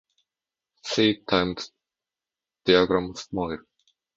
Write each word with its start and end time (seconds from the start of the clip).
See 0.83 1.21
Timed 1.29 1.63
Diagrams 2.65 3.27
Model. 3.31 3.59